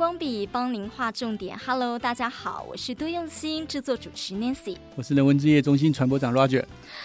[0.00, 1.58] 光笔帮您画重点。
[1.58, 6.64] Hello，大家好，我是多用心制作主持 Nancy，我是人文之夜中心传播长 Roger。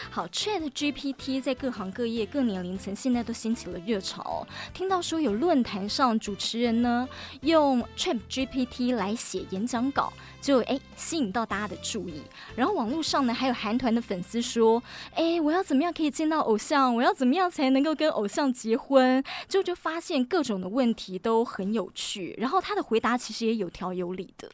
[0.09, 4.47] 好，Chat GPT 在各行各业、各年龄层现在都掀起了热潮。
[4.73, 7.05] 听到说有论坛上主持人呢
[7.41, 10.13] 用 Chat GPT 来写演讲稿，
[10.45, 12.21] 就哎吸引到大家的注意。
[12.55, 14.81] 然后网络上呢还有韩团的粉丝说，
[15.15, 16.95] 哎，我要怎么样可以见到偶像？
[16.95, 19.23] 我要怎么样才能够跟偶像结婚？
[19.47, 22.35] 就就发现各种的问题都很有趣。
[22.37, 24.47] 然后他的回答其实也有条有理的。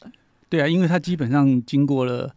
[0.48, 2.34] 对啊，因为他基本上经过了。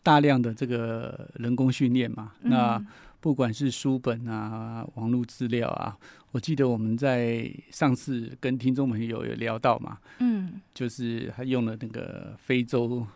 [0.00, 2.82] 大量的这个人工训练嘛，那
[3.28, 5.94] 不管是书本啊、网络资料啊，
[6.30, 13.06] 我记得我们在上次跟听众朋友有聊到嘛，嗯，就是他用了那个非洲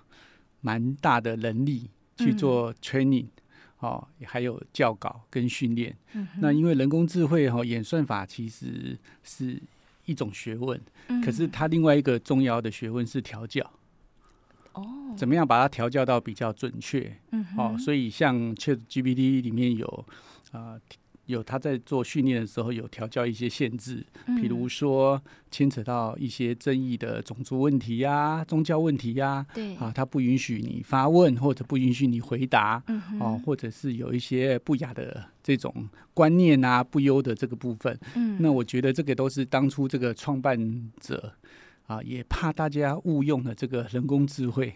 [0.61, 1.89] 蛮大的人力
[2.19, 3.25] 去做 training，
[3.79, 5.97] 哦，还有教稿跟训练。
[6.41, 9.59] 那因为人工智慧哈演算法其实是
[10.05, 10.79] 一种学问，
[11.25, 13.65] 可是它另外一个重要的学问是调教。
[14.75, 17.15] 哦，怎么样把它调教到比较准确？
[17.31, 19.87] 嗯，哦，所以像 ChatGPT 里面有
[20.51, 20.81] 啊、呃，
[21.27, 24.05] 有他在做训练的时候有调教一些限制，
[24.41, 29.75] 比如说牵扯到一些争议的种族问题呀、啊、宗教问题呀、啊，对。
[29.77, 41.33] 啊，他不允许你发问或者不允许你回答，嗯，哦，或者是有一些不雅的这种观念啊、不优的这个部分，嗯，那我觉得这个都是当初这个创办者。
[41.93, 44.75] 啊，也怕大家误用了这个人工智慧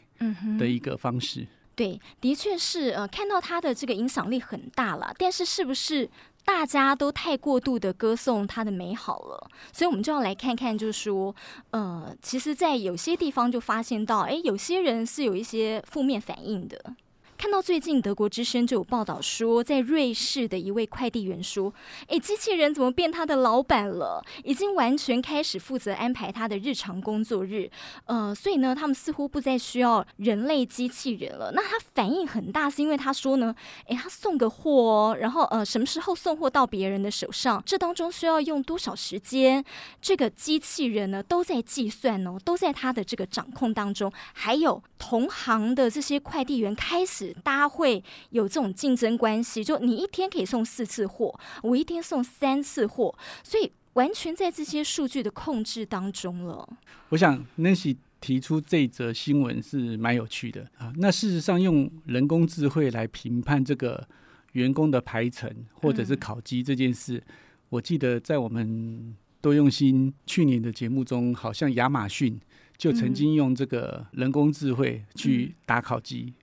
[0.59, 1.41] 的一个方式。
[1.41, 6.08] 嗯、对，的确是呃，看到它的这个影响力很大了，但是是不是
[6.45, 9.50] 大家都太过度的歌颂它的美好了？
[9.73, 11.34] 所以我们就要来看看，就是说，
[11.70, 16.95] 呃，其实，在有些地方就发现到，哎，有些人是有一些负面反应的。
[17.37, 21.73] 看到最近德国之声就有报道说，在瑞士的一位快递员说
[22.09, 24.25] ：“诶，机器人怎么变他的老板了？
[24.42, 27.70] 已经完全开始负责安排他的日常工作日。
[28.07, 31.52] 呃，所以呢，他们似乎不再需要人类机器人了。
[31.52, 33.55] 那他反应很大，是因为他说呢，
[33.89, 39.63] 诶，他送个货哦，然后呃，什么时候送货到别人的手上，这当中需要用多少时间，
[40.01, 44.11] 这个机器人呢都在计算哦，都在他的这个掌控当中。
[44.33, 56.69] 还有同行的这些快递员开始。”大家会有这种竞争关系，就你一天可以送四次货，我一天送三次货，所以完全在这些数据的控制当中了。
[57.09, 60.92] 我想 Nancy 提出这则新闻是蛮有趣的啊。
[60.97, 64.07] 那事实上，用人工智慧来评判这个
[64.53, 67.35] 员工的排程或者是考绩这件事，嗯，
[67.70, 72.39] 我记得在我们多用心去年的节目中，好像亚马逊
[72.77, 76.27] 就曾经用这个人工智慧去打考绩。
[76.29, 76.35] 嗯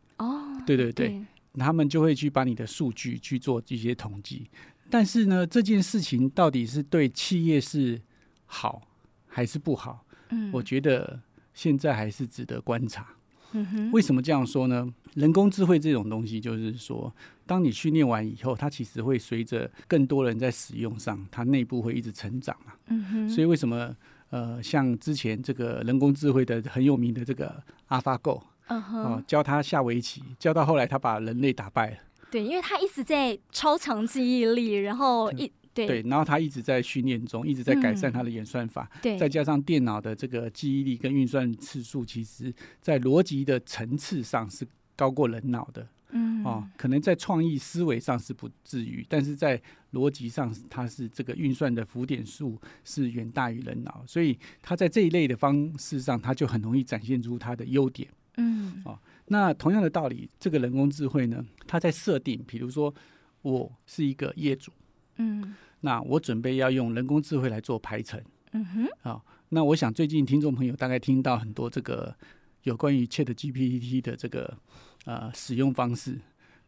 [0.65, 1.25] 对对对，对，
[1.59, 4.49] 他们就会去把你的数据去做一些统计，
[4.89, 8.01] 但是呢，这件事情到底是对企业是
[8.45, 8.81] 好
[9.27, 10.05] 还是不好？
[10.29, 11.19] 嗯，我觉得
[11.53, 13.07] 现在还是值得观察。
[13.55, 14.91] 嗯哼，为什么这样说呢？
[15.13, 17.13] 人工智慧这种东西，就是说，
[17.45, 22.73] 当你训练完以后，它其实会随着更多人在使用上，它内部会一直成长嘛。
[22.87, 23.95] 嗯哼，所以为什么
[24.31, 28.41] 呃，像之前这个人工智慧的很有名的这个 AlphaGo。
[28.67, 28.97] Uh -huh.
[28.97, 31.97] 哦，教他下围棋，教到后来他把人类打败了。
[32.31, 38.89] 对，因为他一直在超强记忆力，然后一对对，然后他一直在训练中，一直在改善他的演算法。
[39.01, 45.87] 对、嗯，再加上电脑的这个记忆力跟运算次数，其实在逻辑的层次上是高过人脑的。
[46.15, 49.59] 嗯，哦，可能在创意思维上是不至于，但是在
[49.93, 58.07] 逻辑上，它是这个运算的浮点数是远大于人脑，所以他在这一类的方式上，他就很容易展现出他的优点。
[58.37, 62.93] 嗯，哦，那同样的道理，这个人工智慧呢，它在设定，比如说
[63.41, 64.71] 我是一个业主，
[65.17, 68.21] 嗯，那我准备要用人工智慧来做排程，
[68.53, 72.15] 嗯哼，好，哦，那我想最近听众朋友大概听到很多这个
[72.63, 74.57] 有关于 ChatGPT 的这个
[75.05, 76.19] 呃使用方式，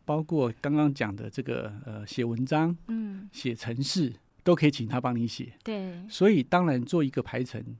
[0.05, 4.13] 包括刚刚讲的这个呃写文章，嗯，写程式
[4.43, 7.75] 都可以请他帮你写，对，所以当然做一个排程。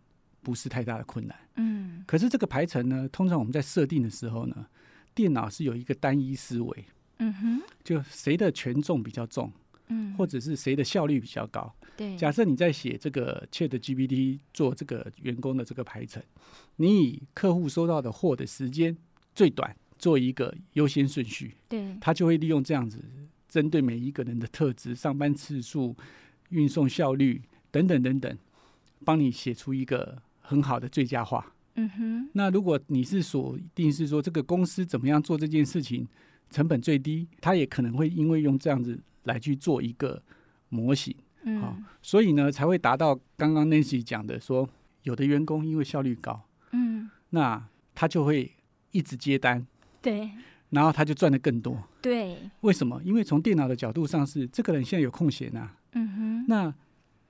[0.46, 4.68] 不是太大的困难，嗯，可是这个排程呢，通常我们在设定的时候呢，
[5.16, 6.86] 电脑是有一个单一思维，
[7.18, 9.52] 嗯哼，就谁的权重比较重，
[9.88, 12.16] 嗯，或者是谁的效率比较高，对。
[12.16, 16.22] 假设你在写这个 ChatGPT 做这个员工的这个排程，
[16.76, 18.96] 你以客户收到的货的时间
[19.34, 23.04] 最短做一个优先顺序，对，他就会利用这样子，
[23.50, 25.96] 针对每一个人的特质、上班次数、
[26.50, 28.38] 运送效率等等等等，
[29.04, 30.22] 帮你写出一个。
[30.46, 32.30] 很好的最佳化，嗯哼。
[32.34, 36.08] 那如果你是锁定是说这个公司怎么样做这件事情
[36.50, 40.22] 成本最低，他也可能会因为用这样子来去做一个
[40.70, 44.70] 模型，嗯，所以呢才会达到刚刚 Nancy 讲的说，
[45.04, 47.10] 有的员工因为效率高，嗯。
[47.32, 47.62] 那
[47.94, 48.52] 他就会
[48.92, 49.66] 一直接单，
[50.02, 50.30] 对，
[50.70, 52.38] 然后他就赚得更多，对。
[52.62, 53.02] 为什么？
[53.04, 56.74] 因为从电脑的角度上是这个人现在有空闲啊，嗯哼，那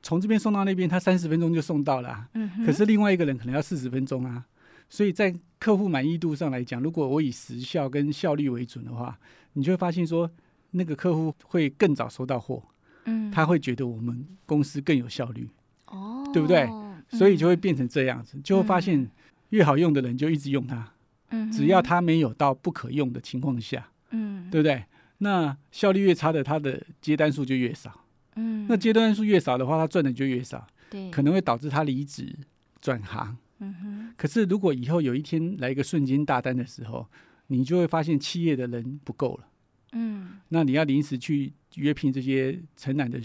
[0.05, 4.45] 从这边送到那边，他三十分钟就送到了啊，嗯，可是另外一个人可能要四十分钟啊，
[4.87, 9.17] 所以在客户满意度上来讲，如果我以时效跟效率为准的话，
[9.53, 10.29] 你就会发现说，
[10.69, 12.61] 那个客户会更早收到货，
[13.05, 15.49] 嗯，他会觉得我们公司更有效率，
[15.87, 16.69] 哦，对不对？
[17.09, 19.09] 所以就会变成这样子，就会发现
[19.49, 20.87] 越好用的人就一直用它，
[21.29, 24.83] 嗯，只要它没有到不可用的情况下，嗯，对不对？
[25.17, 28.04] 那效率越差的，它的接单数就越少，
[28.35, 32.35] 嗯，那阶段数越少的话，他赚的就越少，对，可能会导致他离职
[32.81, 34.13] 转行，嗯哼。
[34.17, 37.07] 可是如果以后有一天来一个瞬间大单的时候，
[37.47, 39.47] 你就会发现企业的人不够了，
[39.93, 43.19] 嗯，那你要临时去约聘这些承揽的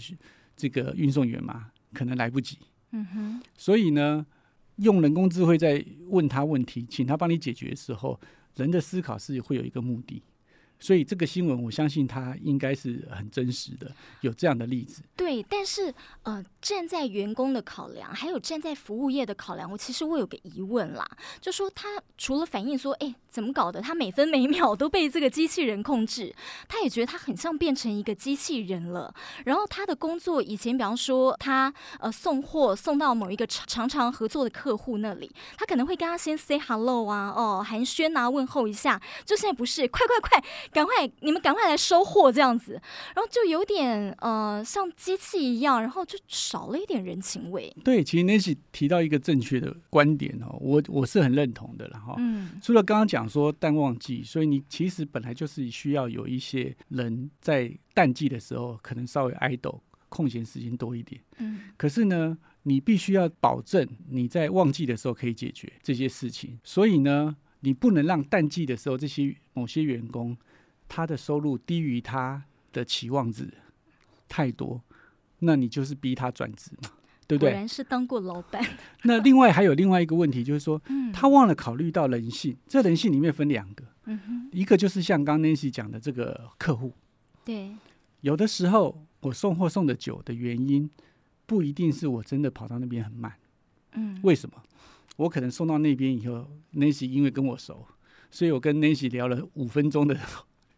[0.55, 2.57] 这个运送员嘛，可能来不及。
[2.91, 4.25] 嗯哼，所以呢，
[4.77, 8.19] 用人工智慧在问他问题，请他帮你解决的时候，
[8.55, 10.21] 人的思考是会有一个目的。
[10.81, 13.89] 所以这个新闻，我相信它应该是很真实的，
[14.19, 15.03] 有这样的例子。
[15.15, 15.93] 对，但是
[16.23, 21.07] 呃，站在员工的考量，还有站在服务业的考量，我其实我有个疑问啦，
[21.39, 23.79] 就说他除了反映说，哎，怎么搞的？
[23.79, 26.35] 他每分每秒都被这个机器人控制，
[26.67, 29.13] 他也觉得他很像变成一个机器人了。
[29.45, 38.99] 然后他的工作以前，比方说他呃送货送到某一个常常合作的客户那里，他可能会跟他先 say hello 啊，哦寒暄啊，问候一下。
[39.23, 40.43] 就现在不是，快快快！
[40.71, 42.73] 赶快，你们赶快来收货这样子，
[43.15, 47.75] 然后就有点呃像机器一样，然后就少了一点人情味。
[47.83, 52.15] 对，其实 Nancy 提到一个正确的观点哦，我我是很认同的了哈。
[52.17, 61.21] 嗯，除了刚刚讲说淡旺季，所以你其实本来就是需要有一些人在淡季的时候可能稍微 idle，空闲时间多一点。
[61.39, 70.37] 嗯，可是呢，你必须要保证你在旺季的时候可以解决这些事情，所以呢，你不能让淡季的时候这些某些员工。
[70.93, 72.43] 他的收入低于他
[72.73, 73.47] 的期望值
[74.27, 74.81] 太多，
[75.39, 76.89] 那你就是逼他转职嘛，
[77.25, 77.49] 对不对？
[77.49, 78.61] 果然是当过老板。
[79.03, 80.81] 那另外还有另外一个问题，就是说，
[81.13, 82.57] 他忘了考虑到人性。
[82.67, 86.91] 这人性里面分两个，嗯一个就是像刚 Nancy 讲的这个客户，
[87.45, 87.71] 对，
[88.19, 90.89] 有的时候我送货送的久的原因，
[91.45, 93.33] 不一定是我真的跑到那边很慢，
[93.93, 94.61] 嗯，为什么？
[95.15, 97.87] 我可能送到那边以后，Nancy 因为跟我熟，
[98.29, 100.19] 所以我跟 Nancy 聊了五分钟的。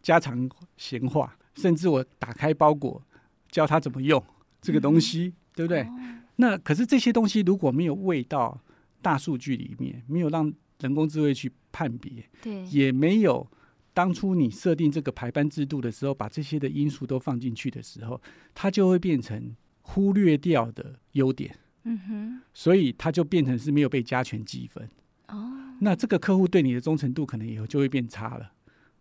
[0.04, 0.48] 家常
[0.78, 3.02] 闲话，甚至我打开包裹，
[3.50, 4.24] 教他怎么用
[4.62, 5.82] 这个东西，嗯、对不对？
[5.82, 8.62] 哦、那可是这些东西如果没有喂到
[9.02, 13.48] 大数据里面，没有让人工智慧去判别，对，也没有
[13.94, 18.22] 当初你设定这个排班制度的时候，把这些的因素都放进去的时候，
[18.54, 21.58] 它就会变成忽略掉的优点。
[21.86, 24.90] 嗯哼，所以它就变成是没有被加权积分。
[25.28, 28.53] 哦，那这个客户对你的忠诚度可能以后就会变差了。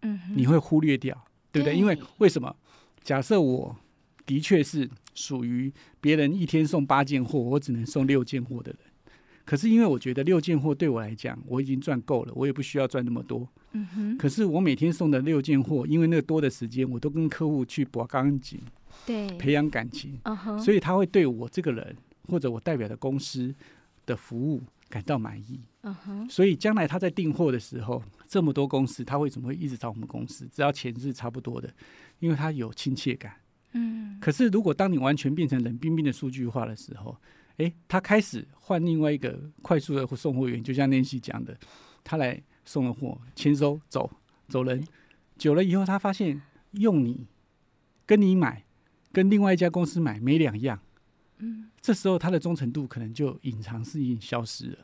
[0.02, 1.14] 嗯，你会忽略掉，
[1.50, 1.74] 对不对？
[1.74, 2.54] 对，因为为什么？
[3.02, 3.76] 假设我
[4.24, 8.80] 的确是属于别人一天送八件货，我只能送六件货的人。
[9.44, 13.48] 可是因为我觉得六件货对我来讲，我已经赚够了，我也不需要赚那么多。
[13.72, 14.16] 嗯哼。
[14.16, 18.60] 可是我每天送的六件货，因为那个多的时间，我都跟客户去博钢筋，
[19.04, 20.16] 对，培养感情。
[20.22, 20.58] 嗯哼。
[20.60, 21.96] 所以他会对我这个人
[22.28, 23.52] 或者我代表的公司
[24.06, 25.58] 的服务感到满意。
[25.80, 26.28] 嗯哼。
[26.28, 28.02] 所以将来他在订货的时候。
[28.32, 30.48] 这么多公司，他为什么会一直找我们公司？
[30.50, 31.70] 只要钱是差不多的，
[32.18, 33.34] 因为他有亲切感。
[33.72, 34.18] 嗯。
[34.18, 37.14] 可是，如果当你完全变成冷冰冰的数据化的时候，
[37.58, 41.54] 诶，他开始换另外一个快速的送货员，就像 Nancy 讲的，
[42.02, 44.10] 他来送了货，签收走
[44.48, 44.82] 走人，
[45.36, 47.26] 久了以后，他发现用你
[48.06, 48.64] 跟你买，
[49.12, 50.80] 跟另外一家公司买没两样。
[51.42, 51.66] 嗯。
[51.80, 54.78] 这时候他的忠诚度可能就隐藏式已经消失了。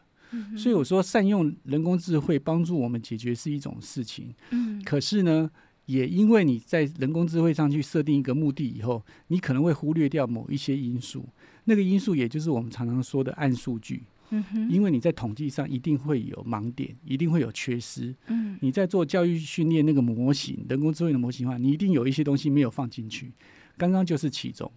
[0.59, 4.35] 所以我说，善用人工智慧帮助我们解决是一种事情。
[4.51, 5.51] 嗯，可是呢，
[5.87, 11.27] 也因为你在人工智慧上去设定一个目的以后，你可能会忽略掉某一些因素。
[11.65, 14.03] 那个因素也就是我们常常说的暗数据。
[14.29, 18.15] 嗯哼，因为你在统计上一定会有盲点，一定会有缺失。
[18.27, 23.33] 嗯，你在做教育训练那个模型，人工智慧的模型的话，你一定有一些东西没有放进去。
[23.79, 24.71] 刚刚就是其中。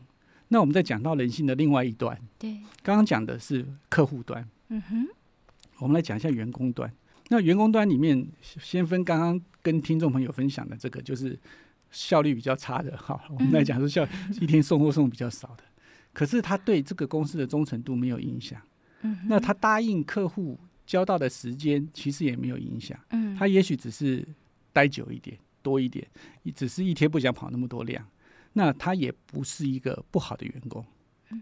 [0.54, 2.18] 那我们再讲到人性的另外一端。
[2.38, 4.46] 对，刚刚讲的是客户端。
[4.68, 5.08] 嗯哼。
[5.80, 6.92] 我们来讲一下员工端。
[7.30, 11.40] 那员工端里面，先分刚刚跟听众朋友分享的这个，就是
[11.90, 12.96] 效率比较差的。
[12.98, 14.06] 好，我们来讲说效
[14.42, 15.64] 一天送货送比较少的，
[16.12, 18.62] 可是他对这个公司的忠诚度没有影响。
[19.02, 23.00] 嗯，那他答应客户交到的时间其实也没有影响。
[23.12, 24.28] 嗯，他也许只是
[24.74, 26.06] 待久一点、多一点，
[26.54, 28.06] 只是一天不想跑那么多量。
[28.54, 30.86] 那他也不是一个不好的员工，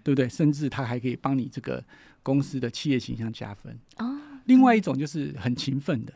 [0.04, 0.30] 对不对？
[0.30, 1.84] 甚至他还可以帮你这个
[2.22, 3.80] 公司的企业形象加分。
[3.98, 4.20] 哦。
[4.46, 6.13] 另外一种就是很勤奋的，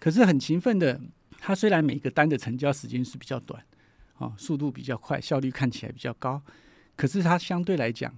[0.00, 1.00] 可是很勤奋的，
[1.38, 3.62] 他虽然每个单的成交时间是比较短，
[4.18, 6.42] 哦，速度比较快，效率看起来比较高，
[6.96, 8.12] 可是他相对来讲，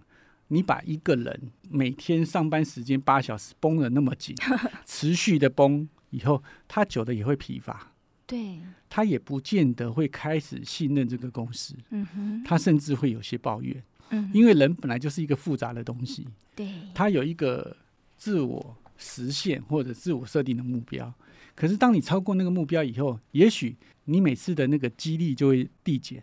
[0.48, 4.34] 你把一个人每天上班时间八小时绷得那么紧，
[4.86, 7.92] 持续的绷以后，他久了也会疲乏。
[8.26, 11.76] 对，他也不见得会开始信任这个公司。
[11.90, 13.82] 嗯哼，他甚至会有些抱怨。
[14.10, 16.26] 嗯，因为人本来就是一个复杂的东西。
[16.54, 17.76] 对，他有一个
[18.16, 21.12] 自我实现或者自我设定的目标。
[21.54, 26.22] 可是当你超过那个目标以后，也许你每次的那个激励就会递减。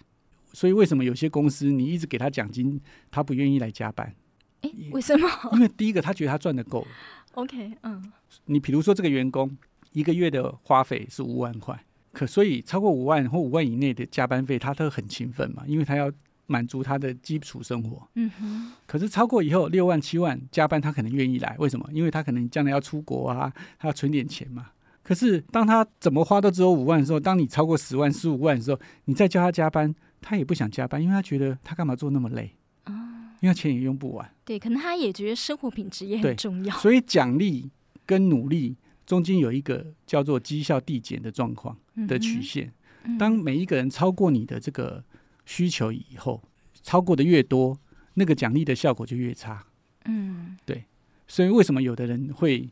[0.51, 2.79] 所以为什么有些公司你一直给他奖金，
[3.10, 4.13] 他不愿意来加班？
[4.62, 5.27] 哎，为什么？
[5.53, 6.86] 因为第一个他觉得他赚的够。
[7.33, 8.12] OK，嗯，
[8.45, 9.57] 你比如说这个员工
[9.91, 11.83] 一个月的花费是五万块。
[12.13, 16.12] 可所以超过五万或五万以内的加班费，他都很勤奋嘛，因为他要
[16.46, 18.08] 满足他的基础生活。
[18.13, 18.72] 嗯哼。
[18.86, 21.89] 可是超过以后六万七万加班，他可能愿意来，为什么？
[21.91, 24.67] 因为他可能将来要出国啊，他要存点钱嘛。
[25.01, 32.51] 可是当他怎么花都只有五万的时候，当你超过十万、十五万的时候，你再叫他加班，他也不想加班，因为他觉得他干嘛做那么累？
[32.84, 32.93] 啊，
[33.41, 34.29] 因为钱也用不完。
[34.46, 36.77] 对，可能他也觉得生活品质也很重要。
[36.77, 37.72] 所以奖励
[38.05, 38.77] 跟努力。
[39.05, 42.72] 中间有一个叫做绩效递减的状况的曲线，
[43.19, 45.03] 当每一个人超过你的这个
[45.45, 46.41] 需求以后，
[46.81, 47.77] 超过的越多，
[48.13, 49.65] 那个奖励的效果就越差。
[50.05, 50.86] 嗯，对。
[51.27, 52.69] 所以为什么有的人会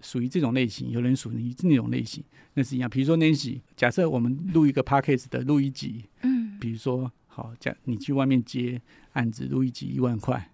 [0.00, 2.22] 属于这种类型，有人属于那种类型？
[2.54, 2.88] 那是一样。
[2.88, 8.80] 比如说 Nancy，假设我们录一个 p a c k a g e 的录一集，嗯，比如说好，假你去外面接
[9.12, 10.50] 案子，录一集一万块，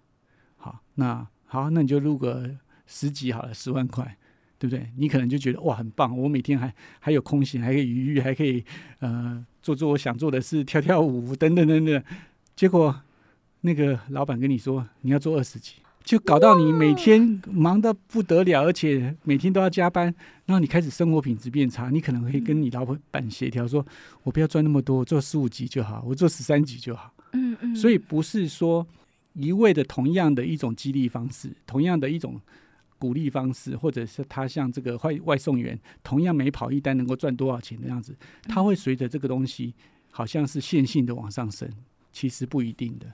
[0.57, 4.17] 好，那好，那你就录个十集好了，十万块。
[4.59, 4.89] 对不对？
[4.97, 6.17] 你可能就觉得哇，很棒！
[6.17, 8.63] 我每天还还有空闲，还可以愉悦，还可以
[8.99, 12.03] 呃做做我想做的事，跳跳舞等等等等。
[12.55, 12.99] 结果
[13.61, 15.73] 那个老板跟你说你要做二十集，
[16.03, 20.05] 就搞到你每天忙得不得了，而且每天都要加班，
[20.45, 21.91] 然后你开始生活品质变差。
[21.91, 23.85] 你可能会跟你老板协调说，
[24.23, 27.13] 我不要赚那么多，我做十五级就好，我做十三级就好。
[27.33, 27.75] 嗯嗯。
[27.75, 28.87] 所以不是说
[29.33, 32.41] 一味的同样的一种激励方式，同样的一种。
[32.99, 39.73] 鼓励方式，或者是他像这个外外送员，同样每跑一单能够赚多少钱的样子，他会随着这个东西
[40.09, 41.69] 好像是线性的往上升，
[42.11, 43.13] 其实不一定的，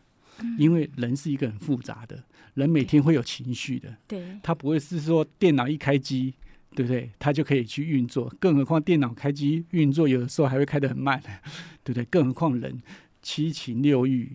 [0.58, 2.24] 因为人是一个很复杂的，
[2.54, 6.34] 人每天会有情绪的，对，他不会是说电脑一开机，
[6.74, 7.12] 对不对？
[7.20, 11.22] 他就可以去运作，更何况电脑开机运作有的时候还会开得很慢，
[11.84, 12.06] 对不对？
[12.06, 12.82] 更何况人
[13.22, 14.32] 七情六欲，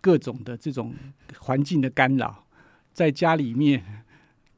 [0.00, 0.94] 各种的这种
[1.38, 2.46] 环境的干扰，
[2.92, 4.04] 在家里面。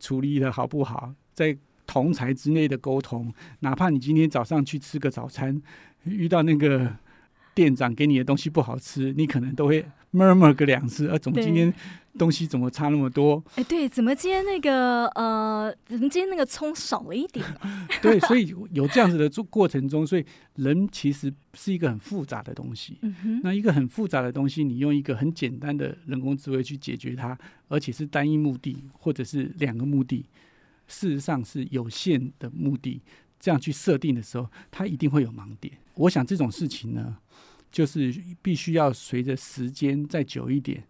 [0.01, 5.61] 处理的好不好，在同台之内的沟通，哪怕你今天早上去吃个早餐，
[6.05, 6.97] 遇到那个
[7.55, 11.73] 店长给你的东西不好吃，你可能都会 murmur 个两次，啊，怎么今天
[12.19, 13.43] 东西怎么差那么多？
[13.55, 17.45] 哎，对，怎么今天那个呃，怎么今天那个葱少了一点？
[18.03, 20.25] 对，所以有这样子的做过程中，所以
[20.57, 22.99] 人其实是一个很复杂的东西。
[23.03, 27.39] 嗯，那一个很复杂的东西，你用一个很简单的人工智慧去解决它，
[27.69, 30.27] 而且是单一目的或者是两个目的，
[30.89, 33.01] 事实上是有限的目的，
[33.39, 35.73] 这样去设定的时候，它一定会有盲点。
[35.95, 37.17] 我想这种事情呢，
[37.71, 38.13] 就是
[38.43, 40.83] 必须要随着时间再久一点。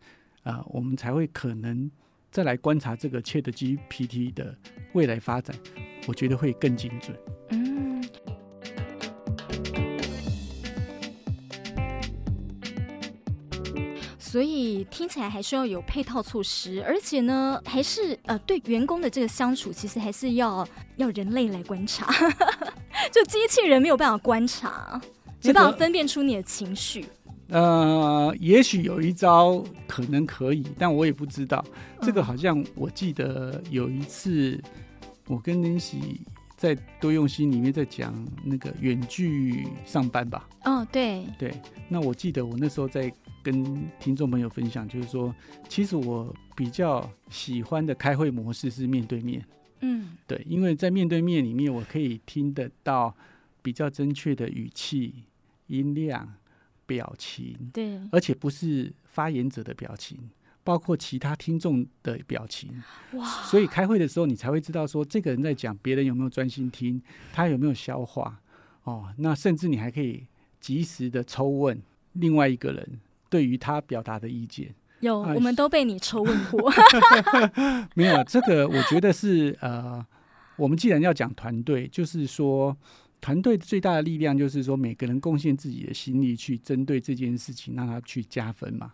[0.43, 1.91] 啊、呃，我们才会可能
[2.31, 4.57] 再来观察这个 ChatGPT 的
[4.93, 5.55] 未来发展，
[6.07, 7.17] 我觉得会更精准。
[7.51, 8.03] 嗯，
[14.19, 20.67] 所以听起来还是要有配套措施，而且呢，还是呃，对员工的这个相处，其实还是要
[20.97, 22.07] 要人类来观察，
[23.11, 25.01] 就机器人没有办法观察，
[25.43, 27.05] 没办法分辨出你的情绪。
[27.51, 31.65] 呃，也许有一招可能可以，但我也不知道。
[32.01, 34.63] 这个好像我记得有一次，
[35.27, 36.21] 我跟林喜
[36.57, 38.15] 在多用心里面在讲
[38.45, 40.49] 那个远距上班吧。
[40.65, 41.53] 哦，对对。
[41.89, 45.35] 那我记得我那时候在跟听众朋友分享，就是说，
[45.69, 49.45] 其实我比较喜欢的开会模式是面对面。
[49.81, 53.13] 嗯，对，因为在面对面里面，我可以听得到
[53.61, 55.25] 比较正确的语气、
[55.67, 56.35] 音量。
[56.91, 60.19] 表情，对，而且不是发言者的表情，
[60.65, 62.83] 包括其他听众的表情。
[63.13, 63.25] 哇！
[63.45, 67.01] 所以开会的时候，你才会知道说，这个人在讲，别人有没有专心听，
[67.33, 68.41] 他有没有消化。
[68.83, 70.27] 哦，那甚至你还可以
[70.59, 71.81] 及时的抽问
[72.15, 74.75] 另外一个人对于他表达的意见。
[74.99, 76.73] 有，啊、我们都被你抽问过。
[77.95, 80.05] 没有，这个我觉得是呃，
[80.57, 82.77] 我们既然要讲团队，就是说。
[83.21, 88.91] 团队最大的力量就是说，每个人贡献自己的心力去针对这件事情，让他去加分嘛。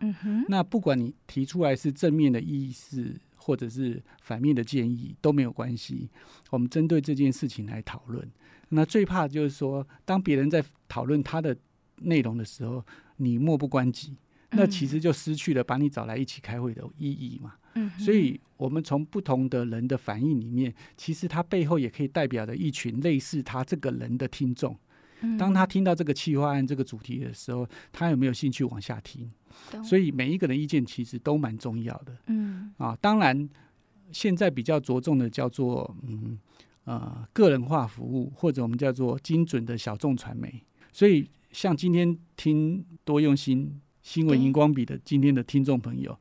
[0.49, 6.09] 那不管你提出来是正面的意思，或者是反面的建议都没有关系。
[6.49, 8.29] 我们针对这件事情来讨论。
[8.69, 11.55] 那最怕就是说，当别人在讨论他的
[12.01, 14.17] 内容的时候，你漠不关己，
[14.51, 17.53] 那其实就失去了把你找来一起开会的意义嘛。
[17.53, 17.66] 嗯，
[17.97, 24.77] 所以我们从不同的人的反应里面，其实他背后也可以代表着一群类似他这个人的听众。
[25.37, 29.27] 当他听到这个企划案这个主题的时候，他有没有兴趣往下听？
[29.83, 32.15] 所以每一个人意见其实都蛮重要的。
[32.27, 33.49] 嗯，啊，当然
[34.11, 36.37] 现在比较着重的叫做嗯
[36.83, 40.63] 呃个人化服务，或者我们叫做精准的小众传媒。
[40.91, 46.15] 所以像今天听多用心新闻荧光笔的今天的听众朋友。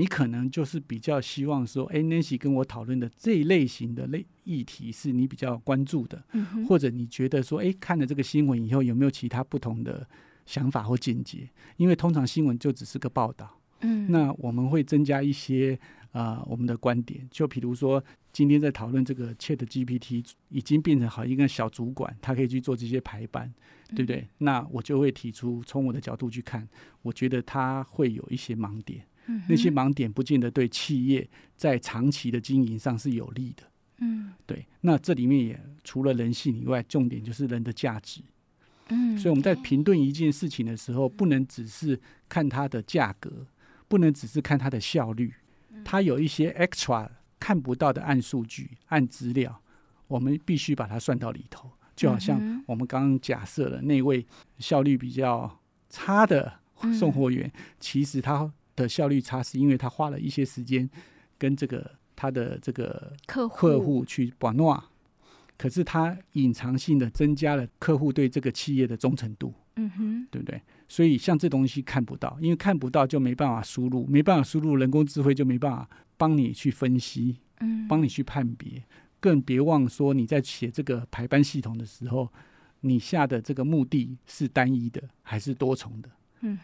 [0.00, 10.08] 你可能就是比较希望说，哎，Nancy 跟我讨论的这一类型的类议题是你比较关注的，嗯、或者你觉得说，哎，看了这个新闻以后有没有其他不同的
[10.46, 11.50] 想法或见解？
[11.76, 15.78] 因为通常新闻就只是个报道，嗯，那我们会增加一些
[16.12, 18.02] 啊、呃、我们的观点，就比如说
[18.32, 23.52] 今天在讨论这个 Chat GPT 已经变成好一个小主管，他可以去做这些排版，
[23.90, 24.20] 对不对？
[24.20, 26.66] 嗯、那我就会提出从我的角度去看，
[27.02, 29.04] 我觉得他会有一些盲点。
[29.48, 33.62] 那些盲点不见得对企业在长期的经营上是有利的。
[33.98, 34.66] 嗯，对。
[34.80, 38.22] 那这里面也除了人性以外，重点就是人的价值。
[38.88, 43.46] 嗯，所以我们在评论一件事情的时候，不能只是看它的价格，
[43.88, 45.34] 不能只是看它的效率，
[45.84, 47.08] 它有一些 extra
[47.38, 49.60] 看不到的暗数据、暗资料，
[50.08, 51.70] 我们必须把它算到里头。
[51.94, 54.26] 就好像我们刚刚假设了那位
[54.58, 55.60] 效率比较
[55.90, 56.50] 差的
[56.98, 58.50] 送货员，其实他。
[58.82, 60.88] 的效率差是因为他花了一些时间
[61.38, 64.82] 跟这个他的这个客户去把诺，
[65.56, 70.60] 可是他隐藏性的增加了客户对这个企业的忠诚度，嗯哼，对不对？
[70.88, 78.82] 所以像这东西看不到，因为看不到就没办法输入，没办法输入，人工智慧就没办法帮你去分析，嗯，帮你去判别，
[79.20, 82.28] 更别忘说你在写这个排班系统的时候，
[82.80, 86.10] 你下的这个目的是单一的还是多重的？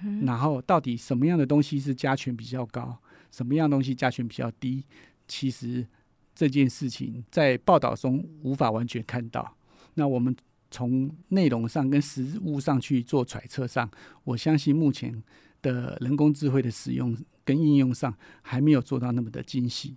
[0.01, 2.97] 哼，然后到底什么样的东西是加权比较高，
[3.31, 4.85] 什么样东西加权比较低？
[5.29, 5.87] 其实
[6.35, 9.57] 这件事情在报道中无法完全看到。
[9.95, 10.35] 那我们
[10.71, 13.91] 从内容上跟实物上去做揣测上，
[14.25, 15.23] 我相信目前
[15.62, 19.97] 的人工智慧的使用跟应用上还没有做到那么的精细。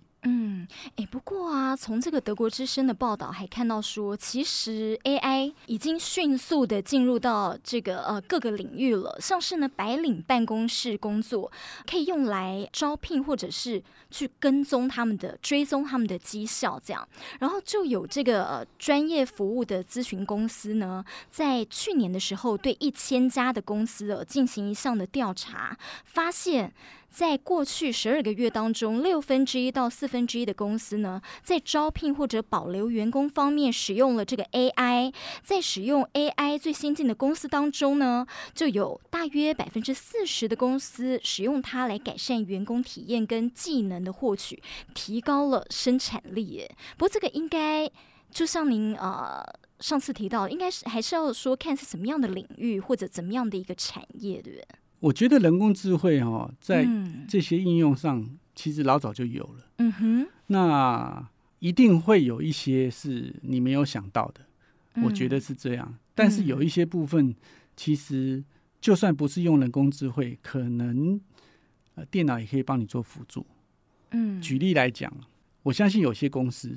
[0.60, 11.50] 嗯，哎，不过啊，从这个德国之声的报道还看到说，其实 AI 已经迅速的进入到这个呃各个领域了，像是呢白领办公室工作
[11.90, 26.72] 可以用来招聘或者是去跟踪他们的追踪他们的绩效这样，然后就有这个呃专业服务的咨询公司呢，在去年的时候对一千家的公司呃进行一项的调查，发现。
[27.10, 35.12] 在过去十二个月当中，六分之一到四分之一的公司呢，在招聘或者保留员工方面使用了这个 AI。
[35.42, 44.62] 在使用 AI 最先进的公司当中呢，就有大约百分之四十的公司使用它来改善员工体验跟技能的获取，
[44.94, 46.64] 提高了生产力。
[46.96, 47.90] 不过这个应该
[48.30, 49.44] 就像您呃
[49.80, 54.66] 上次提到，应该是还是要说看是什么样的领域或者怎么样的一个产业，对不对？
[55.00, 56.86] 我觉得人工智慧哦，在
[57.26, 59.66] 这些应用上，其实老早就有了。
[59.78, 64.40] 嗯哼，那一定会有一些是你没有想到的，
[65.02, 65.94] 我觉得是这样。
[66.14, 67.34] 但是有一些部分，
[67.76, 68.44] 其实
[68.80, 71.18] 就算不是用人工智慧，可能
[71.94, 73.46] 呃电脑也可以帮你做辅助。
[74.10, 75.10] 嗯，举例来讲，
[75.62, 76.76] 我相信有些公司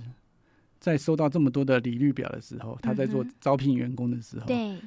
[0.80, 4.78] 在收到这么多的履历表的时候，他在做招聘员工的时候，对，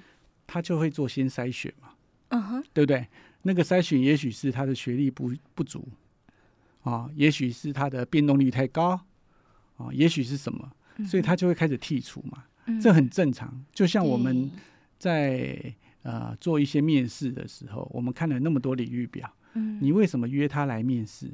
[0.47, 1.89] 他就会做先筛选嘛。
[2.29, 3.07] 嗯哼，对不对？
[3.43, 5.89] 那个筛选也许是他的学历不不足
[6.83, 9.01] 啊，也许是他的变动率太高
[9.77, 10.73] 啊，也许是什么，
[11.07, 12.43] 所以他就会开始剔除嘛。
[12.65, 13.65] 嗯、这很正常。
[13.73, 14.51] 就像我们
[14.99, 21.31] 在呃做一些面试的时候，我们看了那么多履历表，嗯，你为什么约他来面试？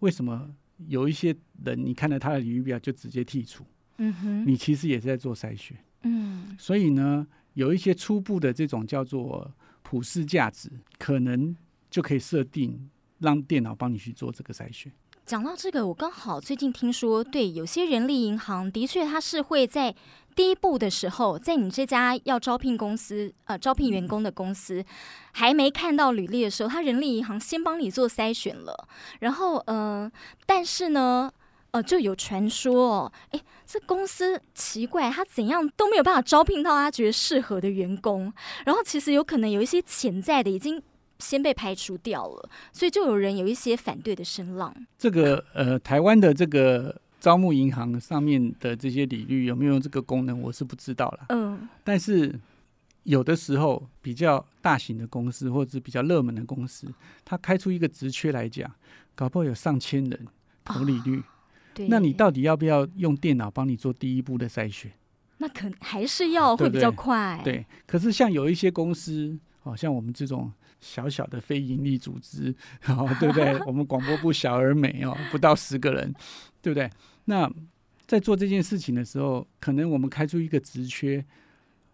[0.00, 0.50] 为什么
[0.88, 1.32] 有一些
[1.64, 3.64] 人你看了他的履历表就直接剔除？
[3.98, 5.76] 嗯哼，你其实也是在做筛选。
[6.02, 9.54] 嗯，所以呢，有一些初步的这种叫做。
[9.90, 11.56] 普世价值可能
[11.88, 14.92] 就可以设定，让电脑帮你去做这个筛选。
[15.24, 19.94] 讲到这个，我刚好最近听说，对，有些人力银行的确，它是会在
[20.36, 24.84] 第一步的时候，在你这家要招聘公司，呃，招聘员工的公司
[25.32, 28.86] 还没看到履历的时候，他人力银行先帮你做筛选了。
[29.20, 30.12] 然后，呃，
[30.44, 31.32] 但是呢。
[31.70, 38.32] 呃，就有传说哦，哎，这公司奇怪，他怎样都没有办法招聘到他觉得适合的员工。
[38.64, 40.82] 然后其实有可能有一些潜在的已经
[41.18, 44.74] 先被排除掉了，所以就有人有一些反对的声浪。
[44.96, 51.26] 这个呃，台湾的这个招募银行上面的这些履历有没有这个功能，我是不知道了。
[51.28, 52.34] 嗯，但是
[53.02, 56.86] 有的时候比较大型的公司或者是比较热门的公司，
[57.26, 58.70] 他开出一个职缺来讲，
[59.14, 60.26] 搞不好有上千人
[60.64, 61.18] 投履历。
[61.18, 61.22] 哦
[61.88, 64.90] 那你到底要不要用电脑帮你做第一步的筛选？
[65.38, 67.40] 那可还是要会比较快。
[67.44, 72.52] 对，对，对，可是像有一些公司，哦，像我们这种小小的非营利组织，
[72.88, 73.56] 哦，对不对？
[73.64, 76.12] 我们广播部小而美哦，不到十个人，
[76.60, 76.90] 对不对？
[77.26, 77.48] 那
[78.06, 81.24] 在做这件事情的时候，可能我们开出一个职缺，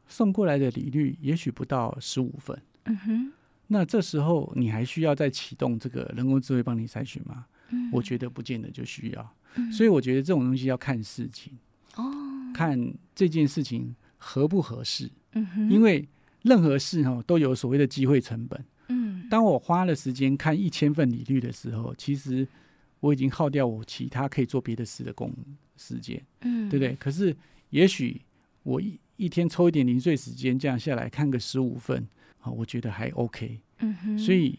[0.08, 2.58] 送过来的履历也许不到十五分。
[2.84, 3.32] 嗯哼。
[3.66, 7.44] 那这时候你还需要再启动这个人工智慧帮你筛选吗？
[7.70, 7.90] 嗯。
[7.92, 9.34] 我觉得不见得就需要。
[9.72, 11.52] 所以我觉得这种东西要看事情，
[11.96, 12.04] 哦，
[12.52, 16.08] 看这件事情合不合适，嗯哼，因为
[16.42, 22.46] 任何事哈都有所谓的机会成本，嗯，当我花了时间看一千份利率的时候，其实
[23.00, 25.32] 我已经耗掉我其他可以做别的事的工
[25.76, 26.94] 时间，嗯，对不对？
[26.96, 27.36] 可是
[27.70, 28.20] 也许
[28.62, 32.06] 我一一天抽一点零碎时间，这样下来看个十五份，
[32.40, 34.58] 啊，我觉得还 OK，嗯哼，所以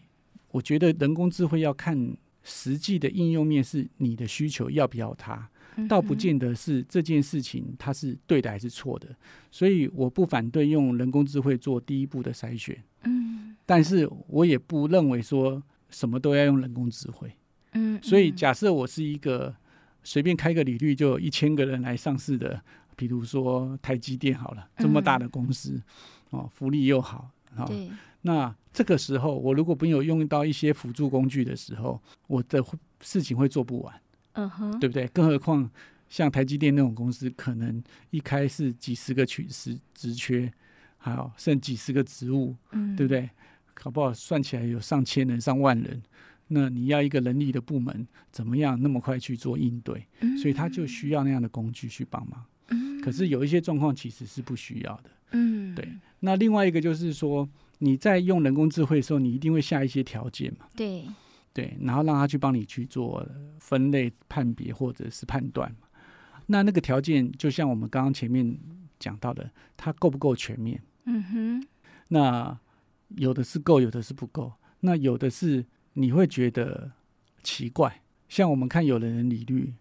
[0.52, 2.16] 我觉得人工智慧要看。
[2.48, 5.48] 实际的应用面是你的需求要不要它，
[5.88, 9.08] 倒不见得是这件事情它是对的还是错的，
[9.50, 17.32] 所以我不反对用人工智慧做第一步的筛选，嗯，但是我也不认为说什么都要用人工智慧，
[17.72, 19.52] 嗯，所以假设我是一个
[20.04, 22.62] 随便开个履历就有一千个人来上市的，
[22.94, 25.82] 比如说台积电好了，这么大的公司，
[26.30, 27.68] 哦，福利又好，好。
[28.22, 32.62] 那这个时候，我如果没有用到一些辅助工具的时候，我的
[33.00, 34.00] 事情会做不完，
[34.34, 35.06] 嗯哼，对不对？
[35.08, 35.70] 更何况
[36.10, 40.52] 像台积电那种公司，可能一开始几十个取职职缺，
[40.98, 43.30] 还有剩几十个职务，嗯，对不对？
[43.72, 46.02] 搞不好算起来有上千人、上万人，
[46.48, 50.06] 那你要一个人力的部门怎么样那么快去做应对？
[50.36, 52.44] 所以他就需要那样的工具去帮忙。
[53.02, 55.88] 可是有一些状况其实是不需要的，嗯，对。
[56.20, 57.48] 那另外一个就是说。
[57.78, 60.66] 你在用人工智慧的时候，你一定会下一些条件嘛？
[60.74, 61.04] 对，
[61.52, 63.26] 对，然后让他去帮你去做
[63.60, 65.74] 分类、判别或者是判断。
[66.46, 68.58] 那那个条件，就像我们刚刚前面
[68.98, 70.82] 讲到的，它够不够全面？
[71.04, 71.66] 嗯哼。
[72.08, 72.58] 那
[73.16, 74.52] 有的是够，有的是不够。
[74.80, 76.92] 那有的是你会觉得
[77.42, 79.74] 奇怪，像我们看有的人履历，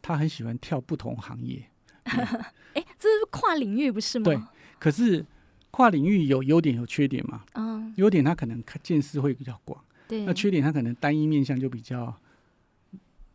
[0.00, 1.68] 他很喜欢跳不同行业。
[2.04, 2.14] 哎、
[2.74, 4.24] 欸，这是跨领域不是吗？
[4.24, 4.40] 对，
[4.78, 5.26] 可是。
[5.74, 7.44] 跨领域有优点有缺点嘛？
[7.54, 10.24] 嗯，优点它可能见识会比较广，对。
[10.24, 12.14] 那缺点它可能单一面向就比较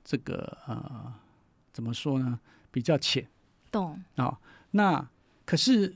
[0.06, 1.14] 这个呃，
[1.74, 2.40] 怎么说呢？
[2.72, 3.28] 比较浅。
[3.70, 4.02] 懂。
[4.16, 4.38] 哦，
[4.72, 5.06] 那
[5.44, 5.94] 可是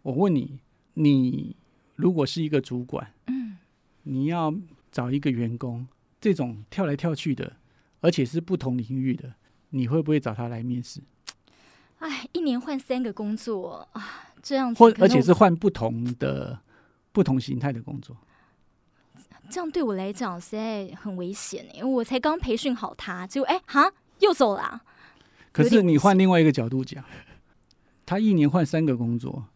[0.00, 0.60] 我问你，
[0.94, 1.54] 你
[1.96, 3.58] 如果是一个主管，嗯，
[4.04, 4.54] 你要
[4.90, 5.86] 找一个员工，
[6.18, 7.56] 这种跳来跳去的，
[8.00, 9.34] 而且是不同领域的，
[9.68, 11.02] 你会不会找他来面试？
[11.98, 14.31] 哎，一年换三个工作啊。
[14.42, 16.58] 这样子，或而且是换不同的、
[17.12, 18.16] 不同形态的工作，
[19.48, 24.82] 这样对我来讲实在很危险，因为我才刚培训好他，结果哎哈又走了、啊。
[25.52, 27.04] 可是你换另外一个角度讲，
[28.04, 29.46] 他一年换三个工作，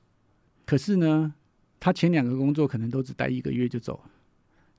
[0.64, 1.34] 可是呢，
[1.80, 4.10] 他前两个工作可能都只待一个月就走了，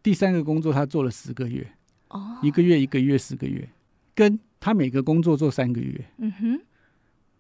[0.02, 1.68] 第三个工作他做了十个月，
[2.10, 3.68] 哦，一个月一个月十个月，
[4.14, 6.62] 跟他每个工作做三个月，嗯哼，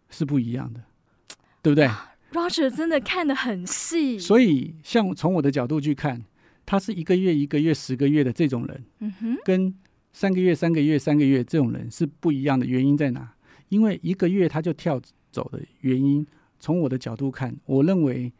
[0.09, 0.81] 是不一样的，
[1.61, 1.85] 对不对？
[1.85, 6.23] 啊 Roger 真的看得很细，所以像从我的角度去看，
[6.65, 9.73] 他是一个月一个月十个月的这种人，嗯哼，跟
[10.11, 12.65] 三个月三个月三个月这种人是不一样的。
[12.65, 13.33] 原因在哪？
[13.69, 16.25] 因为一个月他就跳走的原因，
[16.59, 18.31] 从我的角度看，我认为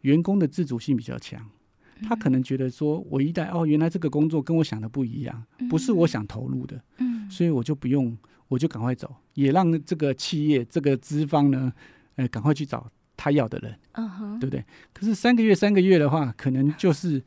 [0.00, 1.48] 员工的自主性比较强，
[2.02, 8.16] 他可能觉得说，我一旦哦，原来这个工作跟我想的不一样，不是我想投入的，嗯，所以我就不用，
[8.48, 11.72] 我就赶快走，也让这个企业这个资方呢，
[12.16, 12.90] 呃，赶快去找。
[13.18, 14.64] 他要的人，嗯哼，对不对？
[14.94, 17.20] 可是三个月，三个月的话，可能就是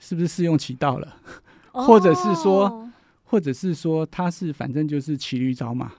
[0.00, 1.16] 是不是试用期到了，
[1.70, 2.90] 或者是说，
[3.24, 5.92] 或者是说他是反正就是骑驴找马，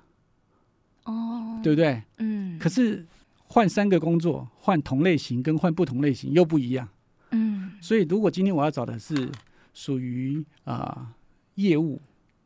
[1.05, 2.03] 哦，对不对？
[2.17, 2.59] 嗯。
[2.59, 3.05] 可是
[3.45, 6.89] 换三个工作，换同类型跟换不同类型又不一样，
[7.31, 7.71] 嗯。
[7.79, 9.31] 所以如果今天我要找的是
[9.73, 11.13] 属于啊
[11.55, 12.01] 业务，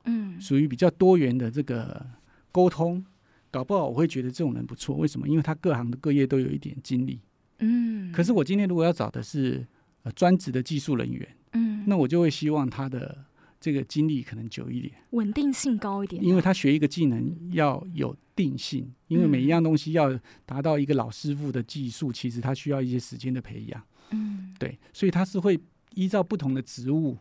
[0.05, 2.05] 嗯，属于比较多元的这个
[2.51, 3.03] 沟通。
[3.51, 5.27] 搞不好我会觉得这种人不错，为什么？
[5.27, 7.19] 因为他各行的各业都有一点经历。
[7.59, 8.11] 嗯。
[8.11, 9.67] 可是我今天如果要找的是
[10.03, 13.25] 呃专职的技术人员，嗯，那我就会希望他的
[13.59, 16.23] 这个经历可能久一点，稳定性高一点。
[16.23, 23.83] 因为他学一个技能要有定性，因为每一样东西要达到一个老师傅的技术，其实他需要一些时间的培养。
[24.11, 25.59] 嗯，对，所以他是会
[25.93, 27.17] 依照不同的职务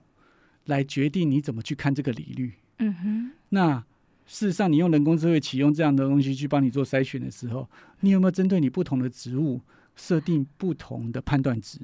[0.67, 2.53] 来决定你怎么去看这个理率。
[2.79, 3.31] 嗯哼。
[3.51, 3.85] 那
[4.31, 9.61] 事实上，你用人工智慧启用这样的东西去帮你做筛选的时候，你有没有针对你不同的职务
[9.97, 11.81] 设定不同的判断值？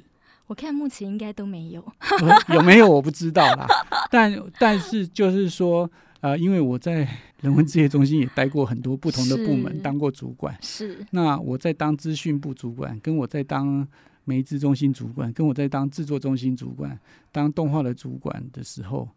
[0.47, 1.85] 我看目前应该都没有。
[2.55, 3.67] 有没有我不知道啦。
[4.09, 7.05] 但但是就是说，呃，因为我在
[7.41, 10.57] 人文职业中心也待过很多不同的部门，当过主管。
[10.61, 11.05] 是。
[11.11, 13.85] 那我在当资讯部主管，跟我在当
[14.23, 16.97] 媒资中心主管，跟我在当制作中心主管，
[17.29, 19.09] 当动画的主管的时候，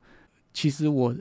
[0.52, 1.14] 其实我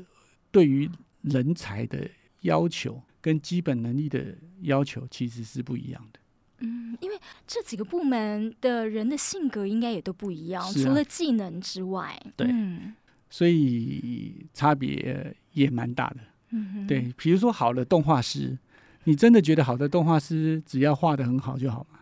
[0.49, 0.89] 对于
[1.21, 2.09] 人才的
[2.41, 6.19] 要求跟基本能力的要求其实是不一样的。
[6.59, 12.93] 嗯，因为这几个部门的人的性格应该也都不一样，啊、除了技能之外，对，嗯、
[13.29, 16.17] 所以差别也蛮大的。
[16.49, 18.57] 嗯，对，比如说好的动画师，
[19.05, 21.99] 你真的觉得好的动画师只要画的很好就好吗？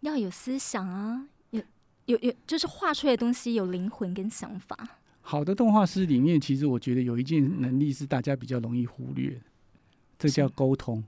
[0.00, 1.62] 要有思想啊，有
[2.06, 4.76] 有有，就是画出来的东西有灵魂跟想法。
[5.26, 9.40] 好的动画师里面，其实我觉得有一件能力是大家比较容易忽略，
[10.18, 11.02] 这叫沟通。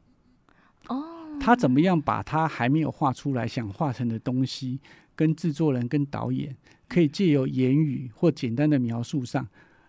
[0.88, 4.80] 哦，他怎么样把他还没有画出来想画成的东西，
[5.14, 6.56] 跟制作人、跟导演，
[6.88, 9.46] 可以借由言语或简单的描述上，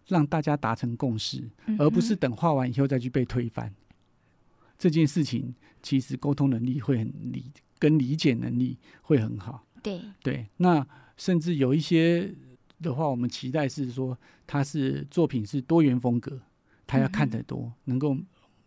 [0.07, 3.73] 让大家达成共识，而不是等画完以后再去被推翻。
[4.77, 7.45] 这件事情其实沟通能力会很理，
[7.79, 9.65] 跟理解能力会很好。
[9.81, 10.85] 对对，那
[11.15, 12.35] 甚至有一些。
[12.81, 16.39] 的话，我们期待是说，他是作品是多元风格，
[16.85, 18.15] 他要看得多，嗯、能够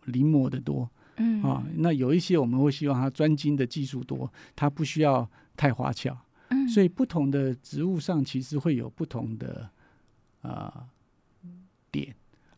[0.05, 6.17] 临摹的多，嗯啊，那有一些我们会希望他专精的技术多，他不需要太花俏，
[6.49, 9.69] 嗯，所以不同的职务上其实会有不同的
[10.41, 11.49] 啊、呃、
[11.89, 12.13] 点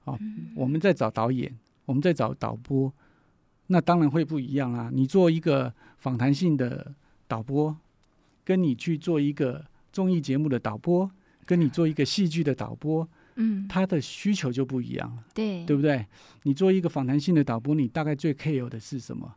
[0.05, 2.91] 啊，嗯、我们在找导演，我们在找导播，
[3.67, 4.89] 那当然会不一样啦。
[4.91, 6.95] 你做一个访谈性的
[7.27, 7.77] 导播，
[8.43, 11.11] 跟你去做一个综艺节目的导播。
[11.45, 16.05] 跟你做一个戏剧的导播，嗯，他的需求就不一样了，对，对不对？
[16.43, 19.35] 你做一个访谈性的导播，你大概最 care 的是什么？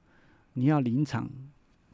[0.54, 1.30] 你要临场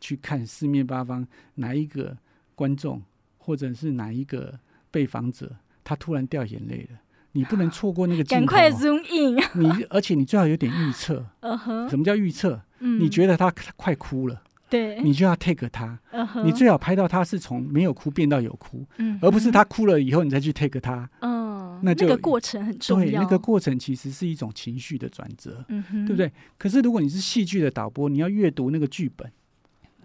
[0.00, 2.16] 去看四面八方哪一个
[2.54, 3.02] 观众，
[3.38, 4.58] 或者是哪一个
[4.90, 6.98] 被访者，他突然掉眼泪了，
[7.32, 9.36] 你不能错过那个镜头， 赶快 zoom in。
[9.60, 12.62] 你而且你最好有点预测， 嗯哼，什么叫预测？
[12.78, 14.42] 嗯，你觉得他快哭了。
[14.72, 16.42] 对，你就要 take 他，uh.
[16.42, 21.06] 你最好拍到他是从没有哭变到有哭，嗯、而不是他哭了以后你再去 take 他。
[21.20, 23.04] 嗯，那就那个过程很重要。
[23.04, 26.32] 对，那个过程其实是一种情绪的转折，嗯，对不对？
[26.56, 29.30] 可是如果你是戏剧的导播，你要阅读那个剧本，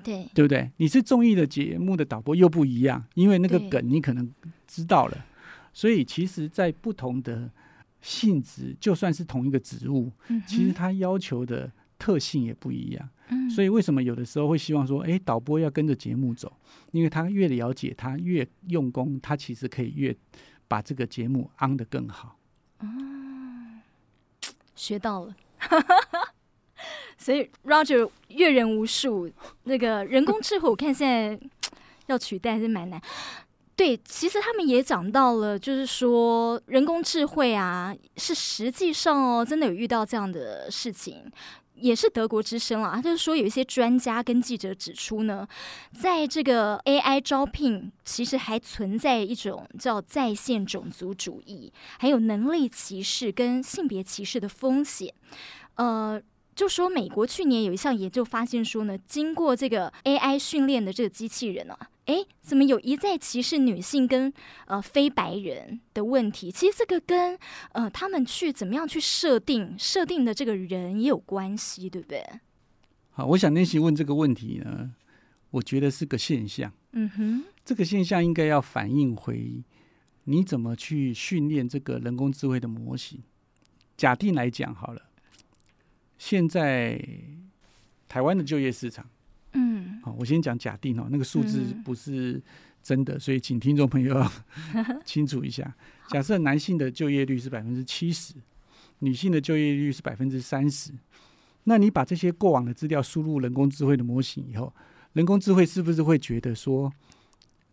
[0.04, 0.70] 对，对不对？
[0.76, 4.30] 你是综艺的节目的导播又不一样，因为那个梗你可能
[4.68, 5.26] 知道了，
[5.72, 7.50] 所以其实，在不同的
[8.02, 13.10] 性质，就算是同一个职务，嗯、其实它要求的特性也不一样。
[13.30, 16.52] 嗯、所以为什么有的时候会希望说，哎，导播要跟着节目走，
[16.92, 20.16] 因为他越了解，他越用功，他其实可以越
[20.68, 22.38] 把这个节目安得更好。
[22.80, 22.88] 哦，
[24.76, 25.36] 学到了。
[27.18, 29.30] 所以 Roger 阅人无数，
[29.64, 31.40] 那个人工智慧，我看现在
[32.06, 33.02] 要取代还是蛮难。
[33.76, 41.32] 对，其实他们也讲到了，就是说人工智慧啊，是实际上哦，真的有遇到这样的事情。
[41.80, 45.48] 也是德国之声啦，他就是说有一些专家跟记者指出呢，
[45.94, 55.14] 在这个 AI 招聘其实还存在一种叫在线种族主义，还有能力歧视跟性别歧视的风险。
[55.76, 56.20] 呃，
[56.58, 61.78] 就说美国去年有一项研究发现说呢，经过这个 AI 训练的这个机器人啊。
[62.06, 64.34] 哎，怎么有一再歧视女性跟
[64.66, 66.50] 呃非白人的问题？
[66.50, 67.38] 其实这个跟
[67.74, 72.26] 呃他们去怎么样去设定设定的这个人也有关系，对不对？
[73.12, 74.90] 好，我想练习问这个问题呢，
[75.52, 76.74] 我觉得是个现象。
[76.94, 79.64] 嗯哼，这个现象应该要反映回
[80.24, 83.22] 你怎么去训练这个人工智慧的模型。
[83.96, 85.07] 假定来讲好了，
[86.18, 87.00] 现在
[88.08, 89.06] 台湾的就业市场。
[89.54, 92.42] 嗯，好，我先讲假定哦，那个数字不是
[92.84, 94.32] 真的，嗯、所以请听众朋友要
[95.04, 95.76] 清楚一下。
[96.10, 98.36] 假设男性的就业率是百分之七十，
[99.00, 100.92] 女性的就业率是百分之三十，
[101.64, 104.72] 那你把这些过往的资料输入人工智慧的模型以后，
[105.14, 106.92] 人工智慧是不是会觉得说，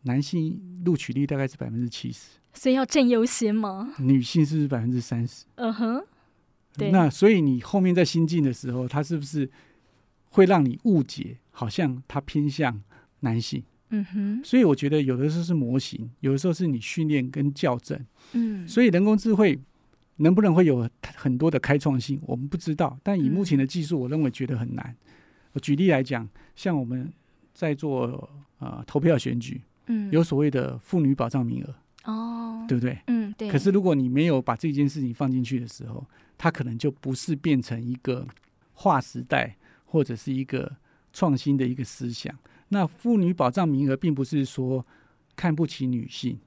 [0.02, 3.94] 男性录取率大概是百分之七十，所以要占优先吗？
[3.98, 5.44] 女性是不是百分之三十？
[5.56, 6.04] 嗯哼、uh，huh,
[6.76, 6.90] 对。
[6.90, 9.50] 那所以你后面在新进的时候，他是不是
[10.30, 11.38] 会让你误解？
[11.56, 12.82] 好像他偏向
[13.20, 17.96] 男性，嗯哼，所以我觉得有的时候是模型，有的时候是你训练跟校正，
[18.32, 19.56] 嗯，所以人工智慧
[20.16, 22.98] 能不能会有很多的开创性，我们不知道。
[23.04, 24.96] 但以目前的技术，我认为觉得很难。
[25.52, 27.08] 我举例来讲，像我们
[27.52, 32.98] 在做呃投票选举，嗯，有所谓的妇女保障名额，哦，对不对？
[33.06, 33.48] 嗯，对。
[33.48, 36.04] 可是如果你没有把这件事情放进去的时候，
[36.44, 38.28] 它可能就不是变成一个
[38.74, 40.76] 划时代或者是一个
[41.10, 42.38] 创新的一个思想。
[42.68, 44.86] 那妇女保障名额并不是说
[45.34, 46.38] 看不起女性，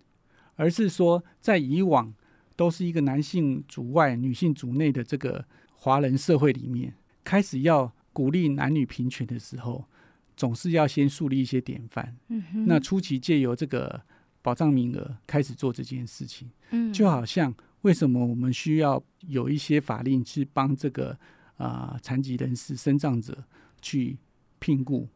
[0.53, 2.13] 而是说在以往
[2.55, 9.83] 都是一个男性主外、女性主内的这个华人社会里面，开始要鼓励男女平权的时候，
[10.35, 12.15] 总是要先树立一些典范。
[12.27, 12.67] 嗯哼。
[12.67, 13.99] 那初期借由这个
[14.43, 17.51] 保障名额开始做这件事情，嗯，就好像
[17.87, 21.17] 为什么我们需要有一些法令去帮这个
[21.55, 23.43] 啊、呃、残疾人士、身障者
[23.81, 24.17] 去
[24.59, 25.07] 聘雇。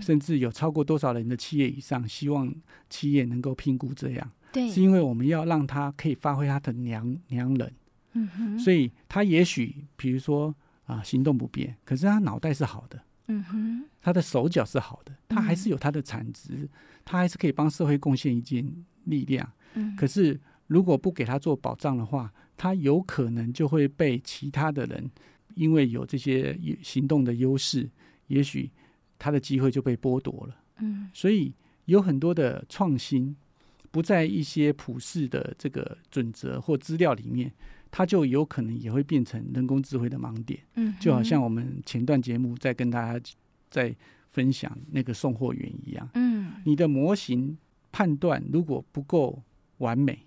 [0.00, 2.50] 甚至有超过多少人的企业以上，希望
[2.88, 7.74] 企业能够聘雇这样，对，是因为我们要让他可以发挥他的良良人，
[8.14, 10.54] 嗯哼，所以他也许比如说
[10.86, 16.68] 啊行动不便，可是他脑袋是好的，嗯哼，他的手脚是好的，他还是有他的产值，嗯、
[17.04, 18.66] 他还是可以帮社会贡献一件
[19.04, 25.10] 力量，嗯，可是如果不给他做保障的话，他有可能就会被其他的人
[25.54, 27.88] 因为有这些行动的优势，
[28.28, 28.70] 也许。
[29.18, 31.50] 他的机会就被剥夺了，嗯，所以
[31.86, 33.34] 有很多的创新
[33.90, 37.50] 不在一些普世的这个准则或资料里面，
[37.90, 43.18] 它就有可能也会变成人工智慧的盲点，嗯，就好像我们前段节目在跟大家
[43.70, 43.96] 在
[44.28, 47.56] 分享那个送货员一样，嗯，你的模型
[47.90, 49.42] 判断如果不够
[49.78, 50.25] 完美，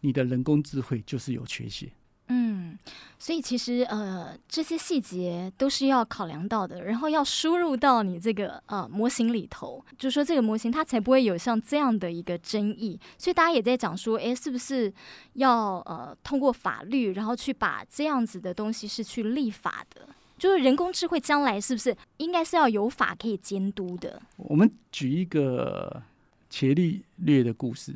[0.00, 1.90] 你的人工智慧就是有缺陷。
[2.28, 2.76] 嗯，
[3.20, 12.98] 所以其实呃，这些细节都是要考量到的，然后要输入到你这个呃模型里头，就说这个模型它才不会有像这样的一个争议。
[13.16, 14.92] 所以大家也在讲说，哎，是不是
[15.34, 20.08] 要呃通过法律，然后去把这样子的东西是去立法的？
[20.36, 24.20] 就是人工智慧将来是不是应该是要有法可以监督的？
[24.36, 26.02] 我们举一个
[26.50, 27.94] 伽利略的故事，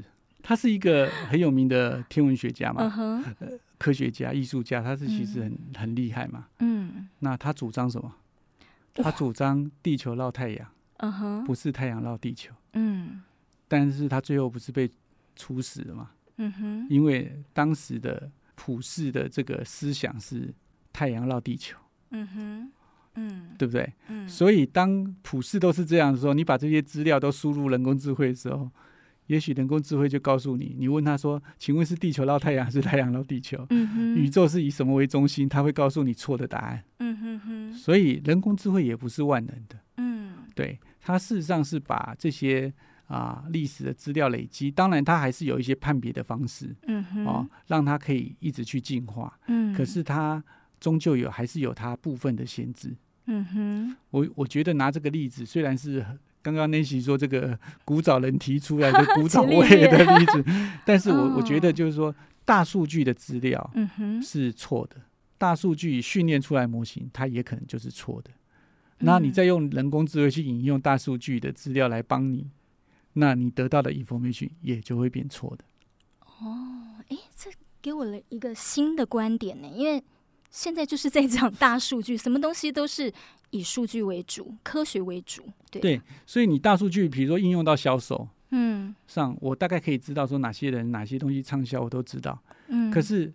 [0.50, 2.82] 他是一个很有名的天文学家嘛。
[2.82, 3.60] 嗯哼。
[3.78, 6.48] 科学家、艺术家，他是其实很、嗯、很厉害嘛。
[6.58, 8.12] 嗯，那他主张什么？
[8.94, 12.52] 他主张地球绕太阳，嗯哼，不是太阳绕地球。
[12.72, 13.22] 嗯，
[13.68, 14.90] 但是他最后不是被
[15.36, 16.10] 处死了吗？
[16.38, 20.52] 嗯哼，因为当时的普世的这个思想是
[20.92, 21.78] 太阳绕地球。
[22.10, 22.72] 嗯哼，
[23.14, 23.90] 嗯，对不对？
[24.08, 28.68] 嗯，所以当普世都是这样的时候，你把这些资料都输入人工智慧的时候。
[29.30, 33.64] 也许人工智慧就告诉你，你问他说：“请问是地球绕太阳还是太阳绕地球？”
[34.16, 35.48] 宇宙是以什么为中心？
[35.48, 36.82] 他会告诉你错的答案。
[36.98, 37.72] 嗯哼哼。
[37.72, 39.78] 所以人工智慧也不是万能的。
[39.98, 42.74] 嗯，对，它事实上是把这些
[43.06, 46.74] 啊历史的资料累积，当然它还是有一些判别的方式。
[46.88, 47.24] 嗯哼。
[47.24, 49.38] 哦，让它可以一直去进化。
[49.46, 49.72] 嗯。
[49.72, 50.42] 可是它
[50.80, 52.96] 终究有还是有它部分的限制。
[53.26, 53.96] 嗯哼。
[54.10, 56.04] 我我觉得拿这个例子虽然是。
[56.42, 60.44] 刚刚 Nancy 说这个古早人提出来的 古早味的例子，
[60.86, 63.70] 但是我我觉得就是说大数据的资料
[64.22, 64.96] 是错的，
[65.38, 68.30] 大数据训练出来模型它也可能就是错的。
[69.02, 72.50] 那你再用人工智慧去引用大数据的资料来帮你，
[73.14, 75.64] 那你得到的 information 也就会变错的。
[76.20, 77.50] 哦，哎，这
[77.80, 80.02] 给我了一个新的观点呢，因为
[80.50, 83.12] 现在就是在讲大数据，什么东西都是。
[83.52, 85.82] 以数据为主，科学为主，对。
[85.82, 92.40] 对，所以你大数据，比如说应用到销售，嗯，上我大概可以知道说哪些人、哪些东西畅销，我都知道。
[92.68, 92.92] 嗯。
[92.92, 93.34] 可是，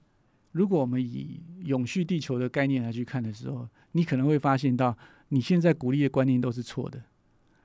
[0.54, 4.97] 如果我们以永续地球的概念来去看的时候，你可能会发现到，
[5.28, 7.04] 你现在鼓励的观念都是错的，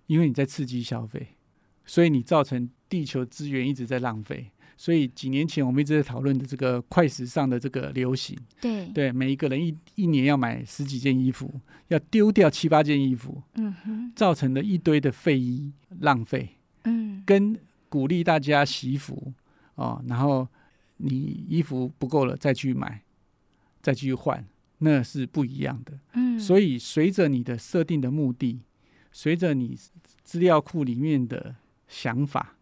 [0.08, 1.36] 因为你在刺激消费，
[1.86, 4.50] 所以你造成地球资源一直在浪费。
[4.80, 8.86] 所以几年前我们一直在讨论的这个快时尚的这个流行，对。
[8.94, 17.54] 对，每一个人一一年要买十几件衣服，要丢掉七八件衣服，嗯哼，造成了一堆的废衣浪费，嗯，跟
[17.90, 19.34] 鼓励大家洗衣服
[19.74, 20.48] 哦，然后
[20.96, 23.02] 你衣服不够了再去买，
[23.82, 24.42] 再去换，
[24.78, 28.62] 那是不一样的，嗯，所以随着你的设定的目的，
[29.12, 29.78] 随着你
[30.24, 32.56] 资料库里面的想法。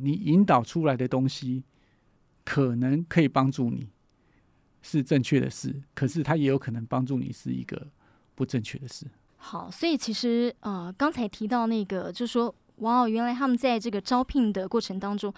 [0.00, 1.62] 你引导出来的东西，
[2.44, 3.88] 可能可以帮助你
[4.82, 7.88] 是正确的事，可是它也有可能帮助你是一个
[8.34, 9.06] 不正确的事。
[9.36, 15.32] 好，所以其实呃，刚才提到那个，就是说，哇哦，原来他们在这个招聘的过程当中，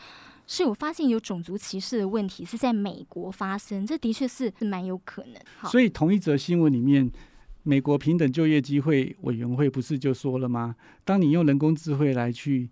[0.47, 5.35] 是有发现有种族歧视的问题，是在美国发生，这的确是是蛮有可能。
[5.59, 7.11] 好，所以同一则新闻里面，
[7.63, 10.77] 美国平等就业机会委员会不是就说了吗？
[11.05, 12.71] 当你用人工智慧来去。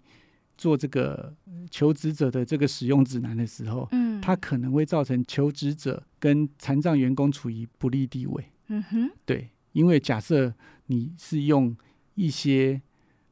[0.56, 1.34] 做这个
[1.70, 8.44] 求职者的这个使用指南的时候，嗯，它可能会造成求职者跟残障员工处于不利地位。
[8.68, 10.52] 嗯哼，对，因为假设
[10.86, 11.76] 你是用
[12.14, 12.80] 一些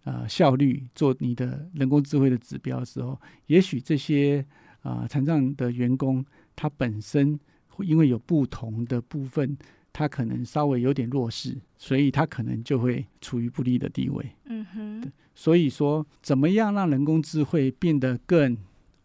[0.05, 4.45] 呃效率做你的人工智慧的指标的时候，也许这些
[4.83, 9.57] 啊，残障的员工他本身会因为有不同的部分，
[9.95, 14.33] 他可能稍微有点弱势，所以他可能就会处于不利的地位。
[14.47, 15.13] 嗯哼。
[15.37, 18.57] 所以说，怎么样让人工智慧变得更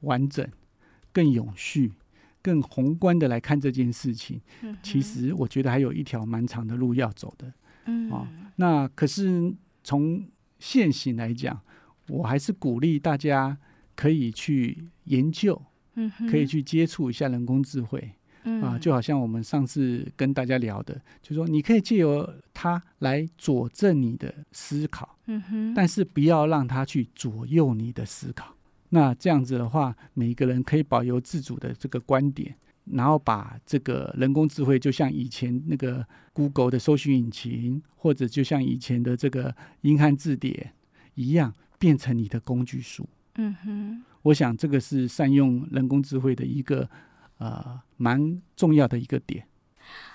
[0.01, 0.47] 完整、
[1.13, 1.93] 更永续、
[2.41, 4.41] 更宏观的来看这件事情？
[4.63, 7.53] 嗯、其实我觉得还有一条蛮长的路要走的。
[7.85, 8.09] 嗯。
[8.11, 10.25] 哦，那可是从
[10.57, 11.61] 现行来讲，
[12.07, 13.55] 我还是鼓励大家
[13.95, 15.61] 可以去研究，
[15.93, 18.13] 嗯，可以去接触一下人工智慧。
[18.43, 28.55] 嗯、啊，就好像我们上次跟大家聊的，就说你可以借由它来佐证你的思考，嗯哼，但是不要让它去左右你的思考。
[28.89, 40.71] 那这样子的话，每一个人可以保有自主的这个观点，然后把这个人工智慧，就像以前那个 Google 的搜寻引擎，或者就像以前的这个英汉字典
[41.15, 43.07] 一样，变成你的工具书。
[43.35, 46.89] 嗯哼，我想这个是善用人工智慧的一个。
[47.39, 49.45] 呃，蛮重要的一个点。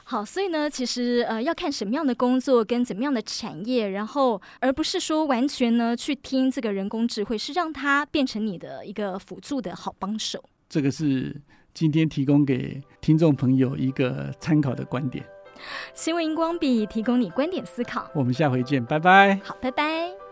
[0.04, 10.44] 好，所以呢，其实呃，要看什么样的工作跟怎么样的产业，然后而不是说完全呢去听这个人工智慧，是让它变成你的一个辅助的好帮手。
[10.68, 11.40] 这个是
[11.72, 15.24] 今天提供给听众朋友一个参考的观点。
[15.94, 18.10] 新闻荧光笔提供你观点思考。
[18.14, 19.40] 我们下回见，拜拜。
[19.42, 20.23] 好，拜拜。